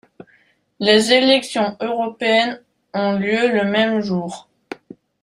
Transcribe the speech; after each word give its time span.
Les 0.79 1.13
élections 1.13 1.77
européennes 1.79 2.59
ont 2.95 3.19
lieu 3.19 3.49
le 3.53 3.65
même 3.65 4.01
jour. 4.01 4.49